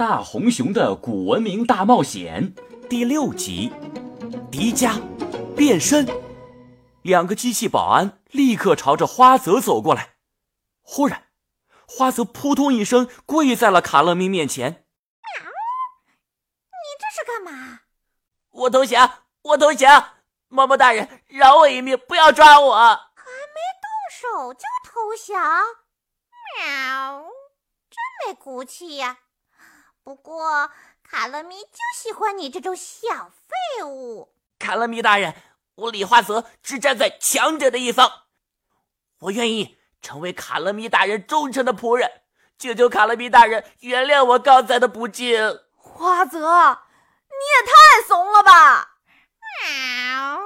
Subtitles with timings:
[0.00, 2.54] 大红熊的古文明大冒险
[2.88, 3.70] 第六集：
[4.50, 4.98] 迪迦
[5.54, 6.08] 变身。
[7.02, 10.14] 两个机器保安立刻朝着花泽走过来。
[10.80, 11.24] 忽然，
[11.86, 14.70] 花泽扑通一声跪在了卡乐咪面前。
[14.72, 15.50] 喵！
[16.70, 17.80] 你这是干嘛？
[18.52, 19.24] 我投降！
[19.42, 20.14] 我投降！
[20.48, 22.74] 猫猫大人，饶我一命，不要抓我！
[22.74, 25.42] 还没动手就投降？
[26.56, 27.24] 喵！
[27.90, 29.18] 真没骨气呀！
[30.02, 30.70] 不过，
[31.02, 34.34] 卡乐咪就喜欢你这种小废物。
[34.58, 35.34] 卡乐咪大人，
[35.74, 38.24] 我李花泽只站在强者的一方，
[39.20, 42.22] 我愿意成为卡乐咪大人忠诚的仆人。
[42.58, 45.60] 求求卡乐咪大人原谅我刚才的不敬。
[45.76, 48.96] 花泽，你也太怂了吧！
[49.62, 50.40] 喵！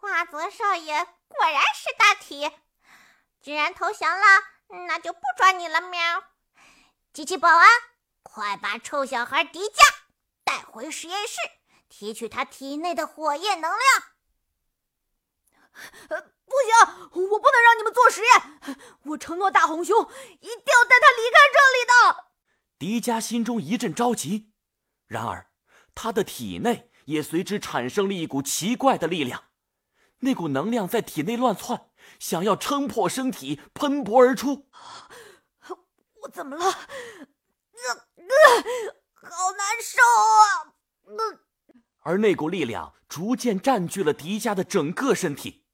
[0.00, 2.50] 花泽少爷果然识大体，
[3.40, 4.24] 既然投降了，
[4.86, 5.80] 那就不抓你了。
[5.80, 6.00] 喵！
[7.12, 7.68] 机器保安。
[8.22, 9.82] 快把臭小孩迪迦
[10.44, 11.34] 带回实验室，
[11.88, 13.80] 提取他体内的火焰能量。
[16.08, 18.78] 呃，不行，我不能让你们做实验。
[19.04, 20.02] 我承诺大红熊
[20.40, 22.24] 一定要带他离开这里的。
[22.78, 24.52] 迪迦心中一阵着急，
[25.06, 25.50] 然而
[25.94, 29.44] 他的体内也随之产生了一股奇怪的力量，
[30.20, 34.68] 那股能量在体内乱窜，想要撑破身体喷薄而出。
[36.22, 36.64] 我怎么了？
[39.82, 40.00] 受
[40.38, 40.70] 啊！
[42.04, 45.64] 而那股力量逐渐占据了迪迦的整个身体，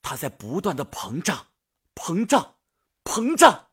[0.00, 1.46] 它在不断的膨胀、
[1.94, 2.54] 膨胀、
[3.04, 3.66] 膨胀。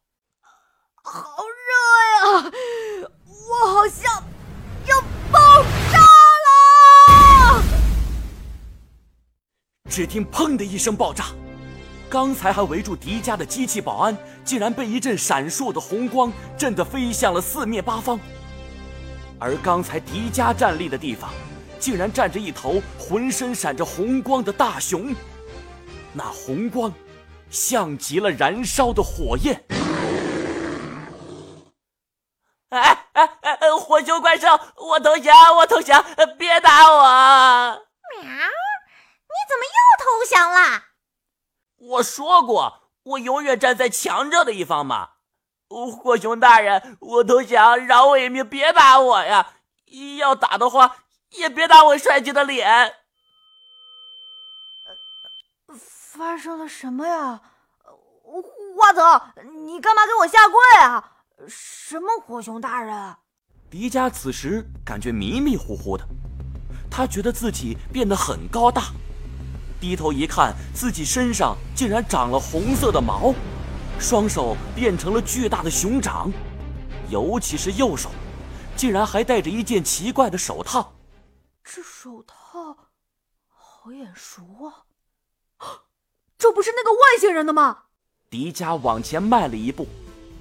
[1.03, 2.51] 好热呀！
[3.27, 4.23] 我好像
[4.85, 4.99] 要
[5.31, 5.99] 爆炸
[6.45, 7.63] 了！
[9.89, 11.25] 只听“砰”的一声爆炸。
[12.09, 18.19] 刚才还围住迪迦的机器保安，竟然被一阵闪烁的红光震得飞向了四面八方。
[19.39, 21.30] 而刚才迪迦站立的地方，
[21.80, 25.14] 竟然站着一头浑身闪着红光的大熊，
[26.13, 26.91] 那红光
[27.50, 29.66] 像极了燃烧的火焰。
[32.69, 33.57] 哎哎哎！
[33.79, 36.03] 火球怪兽，我投降，我投降，
[36.38, 37.02] 别打我！
[38.12, 40.84] 喵，你怎么又投降了？
[41.78, 45.15] 我说过，我永远站在强者的一方嘛。
[45.70, 49.53] 火熊大人，我投降，饶我一命，别打我呀！
[50.20, 50.98] 要打的话，
[51.31, 52.94] 也别打我帅气的脸。
[55.68, 57.42] 发生了什么呀？
[58.78, 59.34] 花泽，
[59.66, 61.12] 你干嘛给我下跪啊？
[61.48, 63.16] 什么火熊大人？
[63.70, 66.06] 迪迦此时感觉迷迷糊糊的，
[66.90, 68.84] 他觉得自己变得很高大。
[69.80, 73.34] 低头一看，自己身上竟然长了红色的毛，
[74.00, 76.31] 双手变成了巨大的熊掌，
[77.09, 78.09] 尤其是右手，
[78.75, 80.94] 竟然还戴着一件奇怪的手套。
[81.63, 82.75] 这手套
[83.47, 84.85] 好眼熟啊！
[86.38, 87.84] 这不是那个外星人的吗？
[88.29, 89.88] 迪迦往前迈了一步，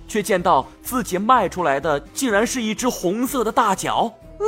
[0.09, 4.12] 却见到自己迈出来的竟然是一只红色的大脚。
[4.38, 4.44] 啊！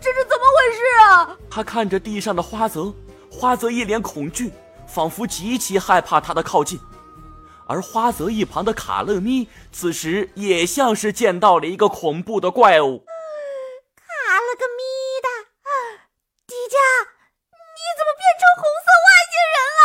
[0.00, 1.36] 这是怎么回事啊？
[1.50, 2.92] 他看着地上的花泽。
[3.30, 4.52] 花泽一脸恐惧，
[4.86, 6.78] 仿佛极其害怕他的靠近，
[7.66, 13.04] 而花泽一旁的卡乐咪此时也像是见到了一个恐怖的怪物。
[13.96, 14.82] 卡了个咪
[15.22, 15.28] 的！
[16.46, 16.76] 迪迦，
[17.50, 19.84] 你怎么变成红色外星人了？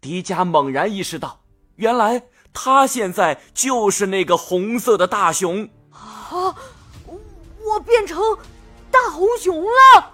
[0.00, 1.44] 迪迦猛然意识到，
[1.76, 2.22] 原来
[2.52, 5.68] 他现在就是那个红色的大熊。
[5.90, 6.54] 啊！
[7.66, 8.20] 我变成
[8.90, 10.12] 大红熊了！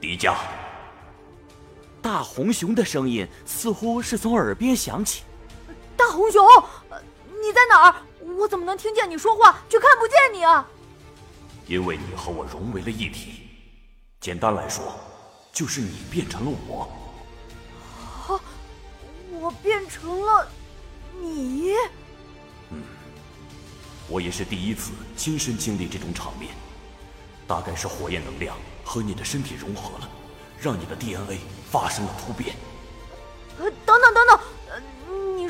[0.00, 0.34] 迪迦。
[2.00, 5.24] 大红熊的声音似乎是从耳边响起。
[6.00, 6.42] 大红熊，
[7.42, 7.96] 你在哪儿？
[8.38, 10.66] 我怎么能听见你说话，却看不见你啊？
[11.66, 13.46] 因为你和我融为了一体。
[14.18, 14.94] 简单来说，
[15.52, 16.90] 就是你变成了我。
[18.26, 18.40] 啊！
[19.38, 20.48] 我变成了
[21.20, 21.74] 你？
[22.70, 22.82] 嗯，
[24.08, 26.54] 我也是第一次亲身经历这种场面。
[27.46, 30.08] 大概是火焰能量和你的身体融合了。
[30.58, 32.56] 让你的 DNA 发生了突变。
[33.58, 34.40] 呃，等等等等，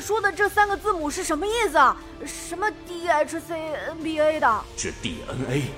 [0.01, 1.95] 说的这三个字母是什么意思啊？
[2.25, 4.63] 什么 DHCNBA 的？
[4.75, 5.71] 是 DNA。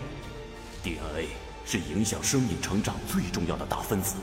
[0.82, 1.28] DNA
[1.66, 4.16] 是影响生命成长最重要的大分子，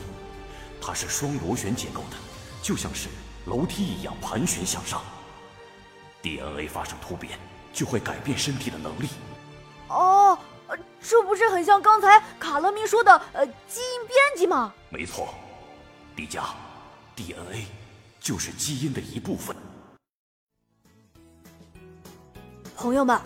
[0.80, 2.16] 它是双螺旋结构的，
[2.62, 3.08] 就像是
[3.46, 5.02] 楼梯一样盘旋向上。
[6.22, 7.38] DNA 发生突变，
[7.72, 9.08] 就会改变身体的能力。
[9.88, 10.38] 哦。
[11.02, 14.72] 这不是很像刚才卡勒咪说的呃基因编辑吗？
[14.88, 15.34] 没错，
[16.14, 16.42] 迪迦
[17.16, 17.66] ，DNA
[18.20, 19.56] 就是基因的一部分。
[22.80, 23.20] 朋友们，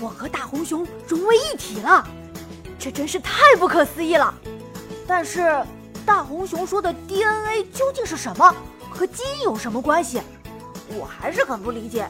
[0.00, 2.04] 我和大红熊融为一体了，
[2.76, 4.34] 这真是太不可思议了。
[5.06, 5.64] 但是，
[6.04, 8.52] 大红熊说的 DNA 究竟是什么？
[8.90, 10.20] 和基因有什么关系？
[10.98, 12.08] 我还是很不理解。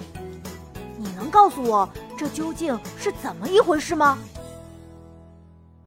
[0.97, 1.87] 你能告诉我
[2.17, 4.17] 这究竟是怎么一回事吗？